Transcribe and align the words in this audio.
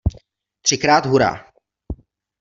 Třikrát 0.61 1.05
hurá!!! 1.05 1.51